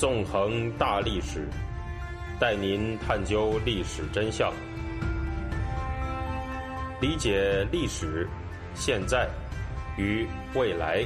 [0.00, 1.46] 纵横大历史，
[2.40, 4.50] 带您探究历史真相，
[7.02, 8.26] 理解历史、
[8.74, 9.28] 现在
[9.98, 11.04] 与未来。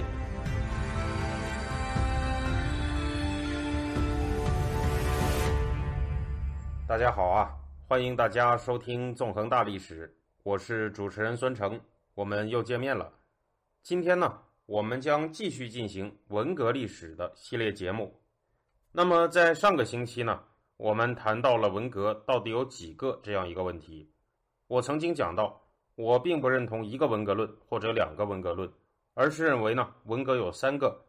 [6.86, 7.50] 大家好啊，
[7.88, 10.06] 欢迎大家收听《纵横大历史》，
[10.44, 11.80] 我是主持人孙成，
[12.14, 13.12] 我们又见面了。
[13.82, 18.14] 今天呢，我们将继续进行文革历史的系列节目。
[18.96, 20.40] 那么，在上个星期呢，
[20.76, 24.08] 我们谈到了文革到底有几个这样一个问题。
[24.68, 25.60] 我曾经讲到，
[25.96, 28.72] 我并不认同一个文革论或者两个文革论，
[29.14, 31.04] 而是认为呢，文革有三个，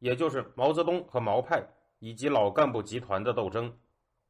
[0.00, 1.64] 也就是毛泽东和毛派
[2.00, 3.72] 以及老干部集团的斗争，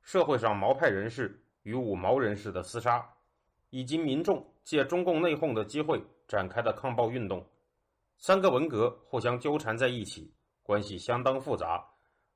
[0.02, 3.02] 社会上毛派人士与五毛人士的厮杀，
[3.70, 7.42] 以及民众借中共内讧的机会展开的抗暴运动。
[8.18, 10.30] 三个文革互相纠缠在一起，
[10.62, 11.82] 关系相当复杂，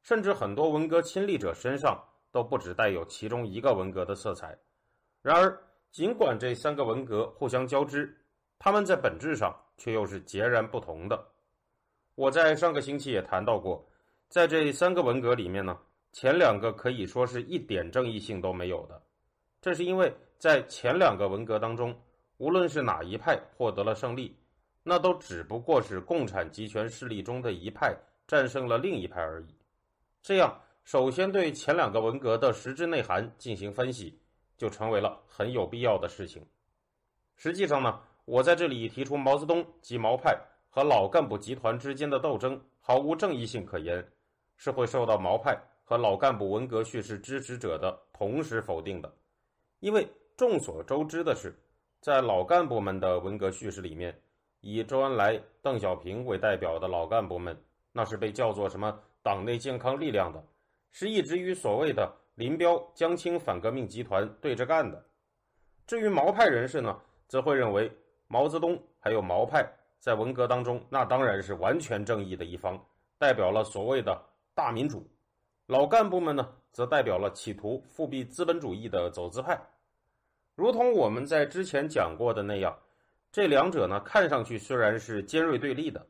[0.03, 4.59] 甚至很多文革亲历者身上都不只带有其中一个文革的色彩。
[5.23, 5.59] 然而，
[5.91, 8.15] 尽管这三个文革互相交织，
[8.59, 11.27] 他们在本质上却又是截然不同的。
[12.15, 13.85] 我在上个星期也谈到过，
[14.29, 15.79] 在这三个文革里面呢，
[16.13, 19.01] 前两个可以说是一点正义性都没有的。
[19.61, 21.97] 这是因为在前两个文革当中，
[22.39, 24.37] 无论是哪一派获得了胜利。
[24.85, 27.97] 那都只不过是共产集权势力中的一派
[28.27, 29.55] 战胜了另一派而已。
[30.23, 34.17] 这样，首先对前两个文革的实质内涵进行分析，
[34.57, 36.47] 就成为了很有必要的事情。
[37.35, 40.39] 实际上呢，我在这里提出毛泽东及毛派
[40.71, 44.07] 和老干部集团之间的斗争毫无正义性可言，
[44.57, 49.13] 是会受到毛派和老干部文革叙事支持者的同时否定的。
[49.81, 51.53] 因为众所周知的是，
[52.01, 54.17] 在老干部们的文革叙事里面。
[54.61, 60.45] 以周恩来、邓小平为代表的老干部们，那是被叫做什么“党内健康力量”的，
[60.91, 65.05] 是一直与所谓的林彪、江青反革命集团对着干的。
[65.87, 67.91] 至于毛派人士呢，则会认为
[68.27, 69.67] 毛泽东还有毛派
[69.99, 72.79] 在文革当中，那当然是完全正义的一方，
[73.19, 74.21] 代表了所谓的
[74.55, 75.07] 大民主。
[75.67, 79.61] 老干部们呢，则代表了企图复辟资本主义的走资派。
[80.55, 82.77] 如同我们在之前讲过的那样。
[83.31, 86.07] 这两者呢，看上去虽然是尖锐对立的，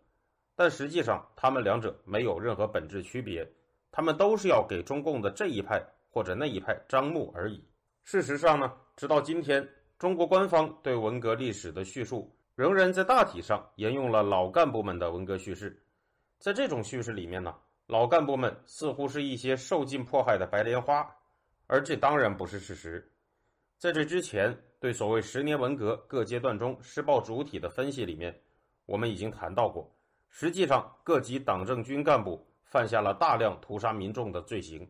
[0.55, 3.47] 但实际上他们两者没有任何本质区别，
[3.91, 7.65] 他们都是要给中共的这一派或者那一派张目而已。
[8.05, 9.67] 事实上呢，直到今天，
[9.99, 15.83] 中国官方对文革历史的叙述仍然在大体上沿用了老干部们的文革叙事。
[16.39, 17.55] 在这种叙事里面呢，
[17.87, 21.07] 老干部们似乎是一些受尽迫害的白莲花，
[21.67, 23.13] 而这当然不是事实。
[23.79, 24.57] 在这之前。
[24.83, 28.37] 对所谓十年文革各阶段中施暴主体的分析里面，
[28.85, 29.89] 我们已经谈到过，
[30.35, 34.89] 实际上各级党政军干部犯下了大量屠杀民众的罪行。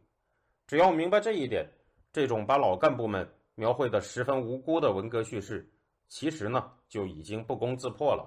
[0.68, 1.68] 只要明白这一点，
[2.12, 5.68] 这种把老干部们描绘的十分无辜的文革叙事，
[6.06, 8.24] 其实呢就已经不攻自破了。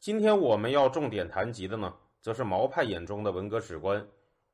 [0.00, 4.04] 今天我们要重点谈及的呢，则是毛派眼中的文革史观，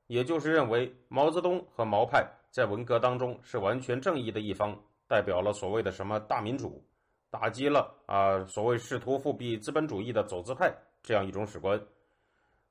[0.06, 4.78] 也就是认为毛泽东和毛派在文革当中是完全正义的一方。
[5.06, 6.84] 代表了所谓的什么大民主，
[7.30, 10.70] 打击了啊所谓试图复辟资本主义的走资派
[11.02, 11.80] 这样一种史观。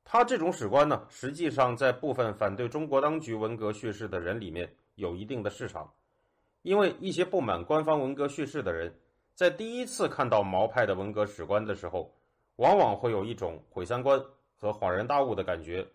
[0.04, 5.94] 他这种史观呢，实际上在部分反对中国当局文革叙事的人里面有一定的市场，
[6.62, 8.94] 因为一些不满官方文革叙事的人，
[9.36, 12.14] 在第一次看到毛派的文革史观的时候，
[12.56, 14.18] 往往会有一种毁三观
[14.56, 15.86] 和恍然大悟的感觉，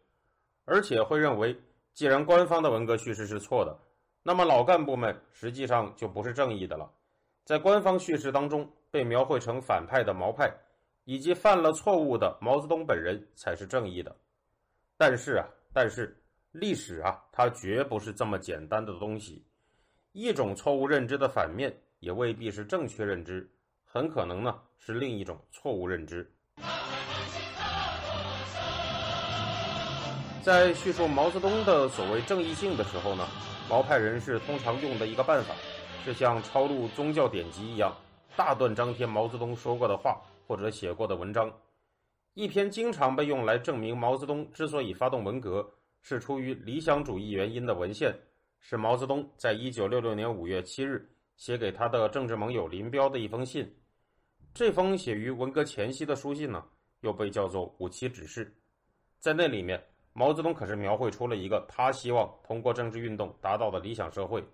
[0.66, 1.56] 而且会认为，
[1.94, 3.78] 既然官方的文革叙事是错的。
[4.22, 6.88] 那么老干部们实际上就不是正义的了，
[7.44, 10.54] 在官方叙事当中被描绘成反派的毛派，
[11.04, 14.14] 以及犯了错误的毛泽东本人才是正义的。
[14.96, 16.16] 但是啊，但是
[16.52, 19.44] 历史啊，它绝不是这么简单的东西。
[20.12, 23.50] 一种错误认知的反面也未必是正确认知，
[23.84, 26.30] 很可能呢是另一种错误认知。
[30.42, 33.26] 在叙述毛泽东的所谓正义性的时候呢？
[33.70, 35.54] 毛派人士通常用的一个办法，
[36.04, 37.96] 是像抄录宗教典籍一样，
[38.36, 41.52] 大段张贴毛泽东说过的话或者写过的文章。
[42.34, 45.68] 一篇经常被用来证明毛泽东之所以发动文革
[46.00, 48.14] 是出于理想主义原因的文献，
[48.58, 53.70] 是毛泽东在一九六六年五月七日写给他的政治盟友林彪的一封信。
[54.54, 56.64] 这封写于文革前夕的书信呢，
[57.00, 58.54] 又被叫做五七指示，
[59.18, 59.82] 在那里面。
[60.14, 64.44] 毛泽东可是描绘出了一个他希望通过政治运动达到的理想社会。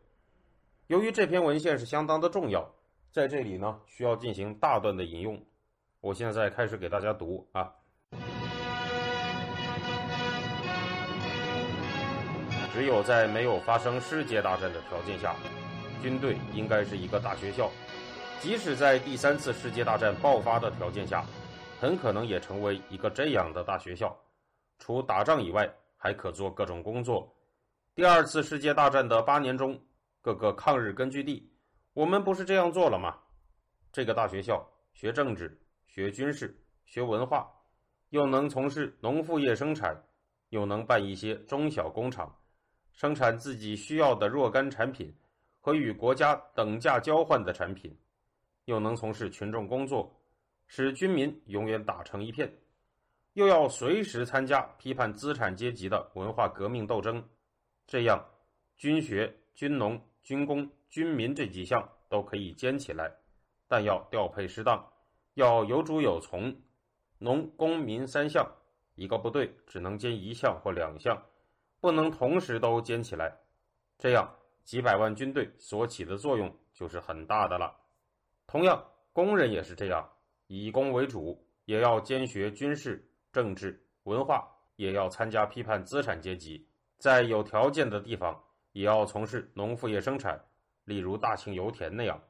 [0.86, 2.64] 由于这篇文献是相当的重要，
[3.10, 5.44] 在这里呢需要进行大段的引用。
[6.00, 7.72] 我现在开始给大家读啊。
[12.72, 15.34] 只有在没有发生世界大战的条件下，
[16.00, 17.68] 军队应该是一个大学校；
[18.40, 21.24] 即使在第三次世界大战爆发的条件下，
[21.80, 24.16] 很可能也成为一个这样的大学校。
[24.78, 27.34] 除打仗以外，还可做各种工作。
[27.96, 29.76] 第二次世界大战的八年中，
[30.22, 31.50] 各个抗日根据地，
[31.92, 33.16] 我们不是这样做了吗？
[33.90, 37.50] 这个大学校学政治、学军事、学文化，
[38.10, 40.00] 又能从事农副业生产，
[40.50, 42.38] 又能办一些中小工厂，
[42.92, 45.12] 生产自己需要的若干产品
[45.60, 47.98] 和与国家等价交换的产品，
[48.66, 50.14] 又能从事群众工作，
[50.66, 52.52] 使军民永远打成一片。
[53.32, 57.26] 又要随时参加批判资产阶级的文化革命斗争，
[57.86, 58.24] 这样，
[58.76, 63.12] 军学、军农、军工、军民这几项都可以兼起来，
[63.66, 64.84] 但要调配适当，
[65.38, 66.52] 要有主有从。
[67.18, 68.44] 农、工、民三项，
[68.96, 71.16] 一个部队只能兼一项或两项，
[71.80, 73.38] 不能同时都兼起来。
[73.98, 74.28] 这样，
[74.64, 77.72] 几百万军队所起的作用就是很大的了。
[78.48, 80.10] 同样，工人也是这样，
[80.48, 83.08] 以工为主，也要兼学军事。
[83.30, 86.66] 政治文化也要参加批判资产阶级，
[86.98, 88.42] 在有条件的地方
[88.72, 90.44] 也要从事农副业生产，
[90.84, 92.20] 例如大庆油田那样。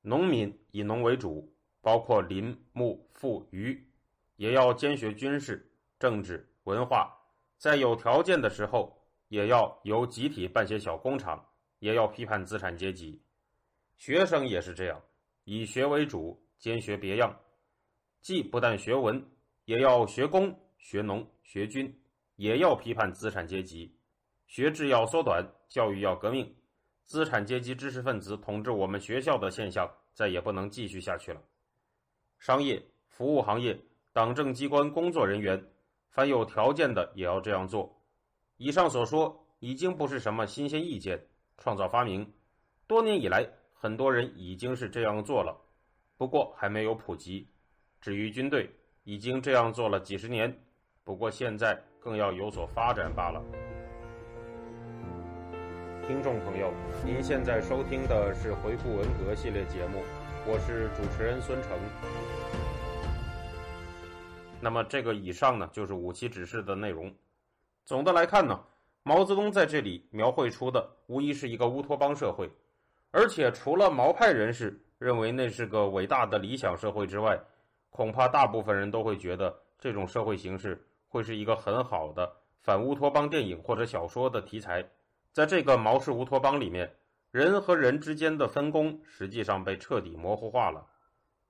[0.00, 1.54] 农民以农为主，
[1.88, 3.82] 包括林木副渔，
[4.36, 5.66] 也要兼学军事、
[5.98, 7.10] 政治文化，
[7.56, 8.94] 在有条件的时候
[9.28, 11.42] 也要由集体办些小工厂，
[11.78, 13.22] 也要批判资产阶级。
[13.96, 15.02] 学生也是这样，
[15.44, 17.34] 以学为主，兼学别样，
[18.20, 19.26] 既不但学文。
[19.64, 21.98] 也要学工、学农、学军，
[22.36, 23.96] 也要批判资产阶级。
[24.46, 26.54] 学制要缩短，教育要革命。
[27.06, 31.42] 资产阶级知识分子统治我们学校的现象再也不能继续下去了。
[32.38, 33.78] 商业、服务行业、
[34.12, 35.62] 党政机关工作人员，
[36.10, 38.00] 凡有条件的也要这样做。
[38.56, 41.20] 以上所说已经不是什么新鲜意见、
[41.56, 42.32] 创造发明，
[42.86, 45.56] 多年以来很多人已经是这样做了，
[46.16, 47.48] 不过还没有普及。
[48.00, 48.70] 至于军队，
[49.02, 50.56] 已经这样做了几十年，
[51.02, 53.42] 不过现在更要有所发展罢了。
[56.06, 56.72] 听众朋友，
[57.04, 60.02] 您现在收听的是回顾文革系列节目，
[60.50, 61.78] 我是主持人孙成。
[64.62, 67.14] 那么这个以上呢，就是五期指示的内容。
[67.84, 68.58] 总的来看呢，
[69.02, 72.50] 毛泽东在这里描绘出的无疑是一个乌托邦社会，
[73.10, 77.38] 而且除了毛派人士认为那是个伟大的理想社会之外，
[77.90, 84.82] 恐怕大部分人都会觉得这种社会形式会是一个很好的反乌托邦电影或者小说的题材。
[85.30, 86.90] 在这个毛氏乌托邦里面，
[87.30, 90.86] 人和人之间的分工实际上被彻底模糊化了。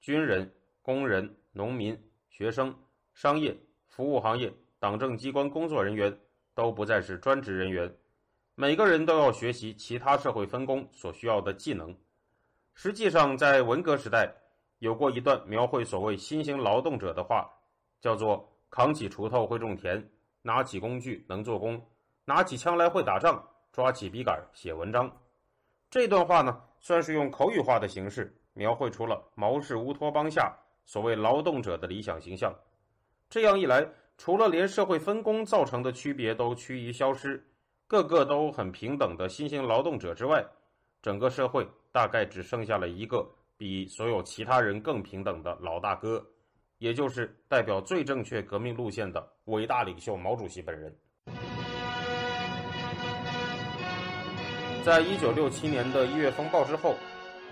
[0.01, 0.53] 军人、
[0.83, 1.97] 工人、农民、
[2.31, 2.75] 学生、
[3.15, 6.19] 商业、服务行业、党政机关工作人员
[6.55, 7.97] 都不再是专职人员，
[8.55, 11.97] 每个人都要学习其他社会分工所需要的技能。
[12.75, 14.35] 实际上，在文革时代。
[14.81, 17.51] 有过一段描绘所谓新型劳动者的话，
[18.01, 20.09] 叫做“扛起锄头会种田，
[20.43, 21.85] 拿起工具能做工，
[22.25, 25.11] 拿起枪来会打仗，抓起笔杆写文章”。
[25.91, 30.55] 这段话呢，算是用口语化的形式描绘出了毛氏乌托邦下
[30.85, 32.55] 所谓劳动者的理想形象。
[33.31, 33.87] 这样一来，
[34.17, 37.43] 除了连社会分工造成的区别都趋于消失，
[37.87, 40.45] 个个都很平等的新型劳动者之外，
[41.01, 43.27] 整个社会大概只剩下了一个。
[43.61, 46.25] 比所有其他人更平等的老大哥，
[46.79, 50.97] 也就是代表最正确革命路线的伟大领袖毛主席本人。
[54.85, 56.95] 在一九六七年的一月风暴之后，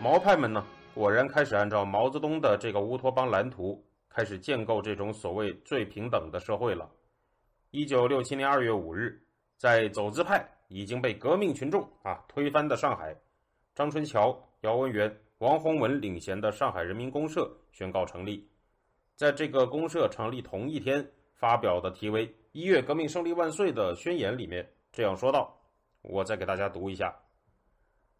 [0.00, 0.64] 毛派们呢
[0.94, 6.90] 果然开始按照毛泽东的这个乌托邦蓝图，开始建构这种所谓最平等的社会了。
[7.70, 9.20] 一九六七年二月五日，
[9.58, 13.14] 在走资派已经被革命群众啊推翻的上海，
[13.74, 15.14] 张春桥、姚文元。
[15.38, 18.48] 王洪文领衔的上海人民公社宣告成立，
[19.16, 25.54] 在这个公社成立同一天发表的题为“一月革命胜利万岁”的宣言里面这样说道
[26.06, 27.14] ：“我再给大家读一下。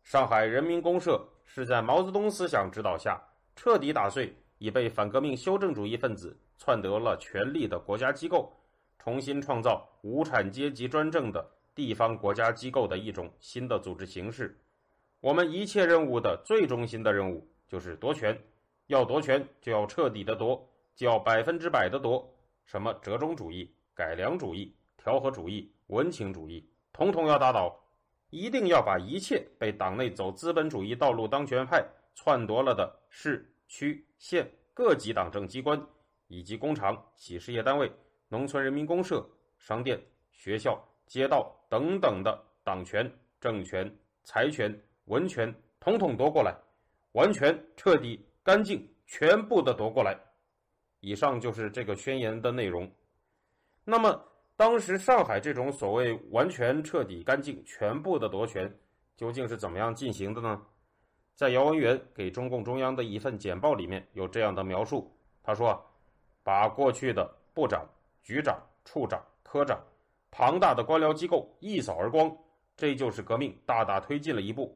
[0.02, 3.20] 上海人民公社是在毛泽东思想指导下，
[3.54, 8.52] 彻底打碎已被反革命修正主义分子篡得了权力的国家机构，
[8.98, 14.58] 重新创造无产阶级专政的地方国家机构的一种新的组织形式。”
[15.20, 18.38] 我们一切任务的最中心的任务就是夺权，
[18.86, 22.32] 要夺权就要彻底的夺，就要百分之百的夺。
[22.64, 27.78] 什么折中主义、改良主义、调和主义、温情主义，统统要打倒。
[28.30, 35.80] 一定要把一切被党内走资本主义道路当权派篡夺了的市区县各级党政机关，
[36.26, 37.90] 以及工厂、企事业单位、
[38.28, 39.24] 农村人民公社、
[39.58, 43.10] 商店、学校、街道等等的党权、
[43.40, 46.52] 政权、财权、文权，统统夺过来，
[47.12, 50.18] 完全、彻底、干净，全部的夺过来。
[50.98, 52.90] 以上就是这个宣言的内容。
[53.84, 54.20] 那么，
[54.56, 58.74] 当时上海这种所谓完全、彻底、干净、全部的夺权，
[59.14, 60.62] 究竟是怎么样进行的呢？
[61.34, 65.78] 在姚文元给中共中央的一份简报里面有这样的描述，他说
[66.42, 67.86] ：“把过去的部长、
[68.22, 69.78] 局长、处长、科长
[70.30, 72.34] 庞大的官僚机构一扫而光，
[72.74, 74.74] 这就是革命大大推进了一步。”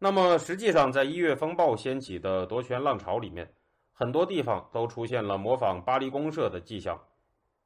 [0.00, 3.48] 那么，实际上在一月风暴掀起的夺权浪潮里面，
[3.92, 7.00] 很多地方都出现了模仿巴黎公社的迹象。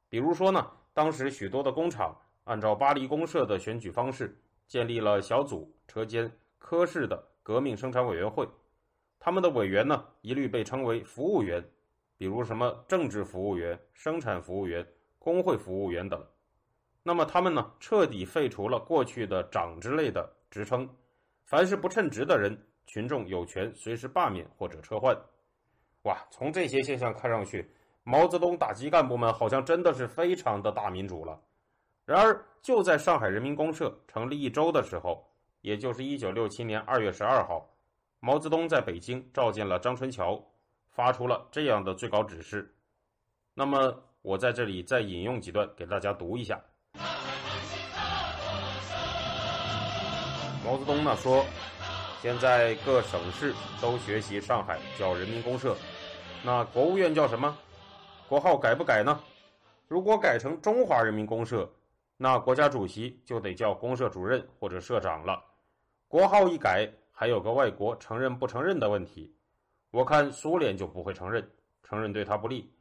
[0.07, 7.27] 比如说呢，当时许多的工厂按照巴黎公社的选举方式，建立了小组、车间、科室的。
[7.43, 8.47] 革命生产委员会，
[9.19, 11.61] 他们的委员呢，一律被称为服务员，
[12.15, 16.23] 比如什么政治服务员、生产服务员、工会服务员等。
[17.01, 20.87] 那么他们呢，彻底废除了过去的长之类的职称，
[21.45, 22.55] 凡是不称职的人，
[22.85, 25.19] 群众有权随时罢免或者撤换。
[26.03, 27.67] 哇，从这些现象看上去，
[28.03, 31.39] 毛泽东打击干部们好像真的是非常的大民主了。
[32.05, 35.27] 然而，就在上海人民公社成立一周的时候。
[35.61, 37.69] 也就是一九六七年二月十二号，
[38.19, 40.43] 毛泽东在北京召见了张春桥，
[40.89, 42.73] 发出了这样的最高指示。
[43.53, 46.59] 那么，我在这里再引用几段给大家读一下。
[50.65, 51.45] 毛泽东呢说
[52.23, 55.77] ：“现在各省市都学习上海叫人民公社，
[56.41, 57.55] 那国务院叫什么？
[58.31, 59.19] 国号改不改呢？
[59.89, 61.69] 如果改成中华人民公社，
[62.15, 65.43] 那国家主席就得叫公社主任或者社长了。”
[66.07, 69.35] 国号一改，还有个外国承认不承认的问题。
[69.91, 71.51] 我看苏联就不会承认，
[71.83, 72.73] 承认对他不利。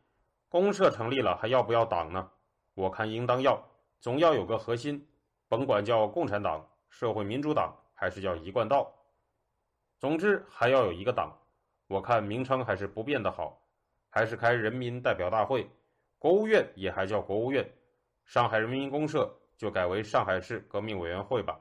[0.49, 2.31] 公社成立了，还要不要党呢？
[2.75, 3.61] 我看应当要，
[3.99, 5.05] 总要有个核心，
[5.49, 8.89] 甭管叫共产党、社会民主党还是叫一贯道，
[9.99, 11.37] 总之还要有一个党。
[11.89, 13.60] 我看名称还是不变的好，
[14.11, 15.67] 还是开人民代表大会，
[16.19, 17.67] 国务院也还叫国务院，
[18.27, 21.59] 上海人民公社就改为上海市革命委员会吧。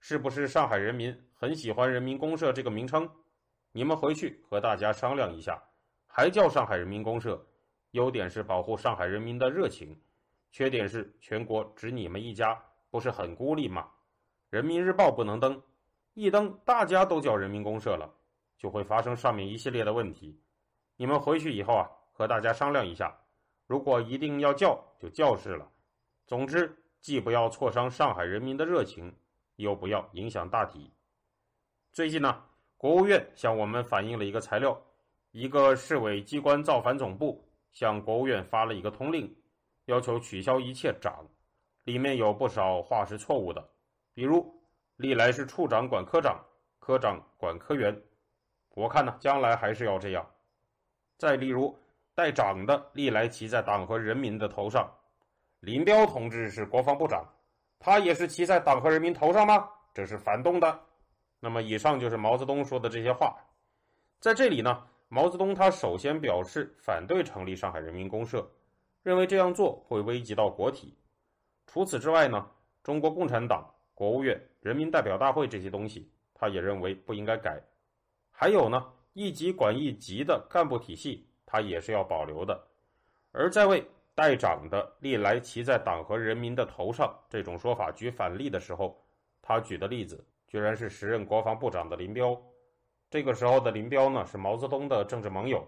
[0.00, 3.08] 是不是上海人民很喜欢人民公社这个名称？
[3.72, 5.62] 你们回去和大家商量一下，
[6.06, 7.46] 还叫上海人民公社。
[7.92, 10.00] 优点是保护上海人民的热情，
[10.50, 12.58] 缺点是全国只你们一家，
[12.90, 13.86] 不是很孤立吗？
[14.48, 15.62] 人民日报不能登，
[16.14, 18.10] 一登大家都叫人民公社了，
[18.56, 20.40] 就会发生上面一系列的问题。
[20.96, 23.16] 你们回去以后啊，和大家商量一下，
[23.66, 25.68] 如果一定要叫，就叫是了。
[26.26, 29.14] 总之，既不要挫伤上海人民的热情。
[29.56, 30.90] 又不要影响大体。
[31.92, 32.42] 最近呢，
[32.78, 34.76] 国务院向我们反映了一个材料，
[35.30, 39.32] 一个市委机关造反总部向国务院发了一个通令，
[39.84, 41.28] 要求取消一切长，
[41.84, 43.62] 里面有不少话是错误的，
[44.14, 44.52] 比如
[44.96, 46.42] 历来是处长管科长，
[46.80, 48.02] 科长管科员，
[48.70, 50.26] 我看呢，将来还是要这样。
[51.22, 51.78] 再例如
[52.16, 54.92] 带长的历来骑在党和人民的头上，
[55.60, 57.24] 林彪同志是国防部长。
[57.78, 59.68] 他也是骑在党和人民头上吗？
[59.94, 60.80] 这是反动的。
[61.38, 63.36] 那么，以上就是毛泽东说的这些话。
[64.18, 68.44] 在这里呢，毛泽东他首先表示反对成立上海人民公社，
[69.04, 70.92] 认为这样做会危及到国体。
[71.68, 72.50] 除此之外呢，
[72.82, 77.62] 中国共产党、国务院、人民代表大会这些东西，他也认为不应该改。
[78.32, 82.62] 还有呢，一级管一级的干部体系，他也是要保留的。
[83.32, 83.84] 而在位。
[84.14, 89.02] 代长的历来骑在党和人民的头上，这种说法举反例的时候，
[89.40, 92.38] 他举的例子居然是时任国防部长的林彪。
[93.08, 95.66] 这个时候的林彪呢，是毛泽东的政治盟友，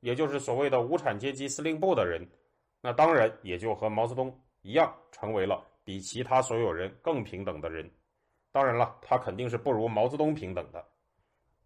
[0.00, 2.26] 也就是所谓的无产阶级司令部的人。
[2.80, 7.90] 那当然也就和毛泽东一样，成为了比其他所有人更平等的人。
[8.52, 10.82] 当然了，他肯定是不如毛泽东平等的。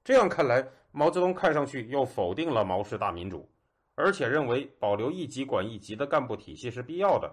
[0.07, 3.51] 这样看来，毛泽东看上去又否定了毛氏大民主。
[3.97, 7.29] 而且认为保留一级管一级的干部体系是必要的。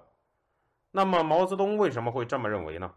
[0.90, 2.92] 那么毛泽东为什么会这么认为呢？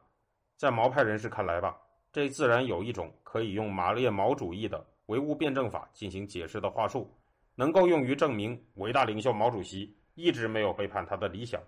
[0.56, 1.76] 在毛派人士看来吧，
[2.10, 7.14] 这自然有一种可以用马列毛主义的唯物辩证法进行解释的话术，
[7.54, 11.60] 能够用于证明伟大领袖毛主席一直没有背叛他的理想。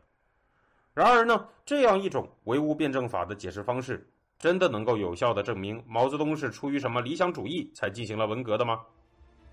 [0.94, 8.80] 然而呢，这样一种唯物辩证法的解释方式，真的能够有效的证明毛泽东是出于什么理想主义才进行了文革的吗？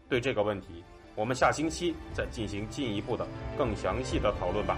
[0.08, 0.84] 对这个问题。
[1.15, 3.25] 我们下星期再进行进一步的、
[3.58, 4.77] 更详细的讨论吧。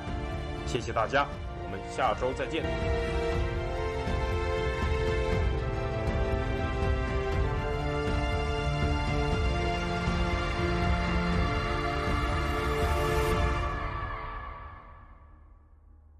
[0.66, 1.28] 谢谢大家，
[1.64, 3.17] 我们下周再见。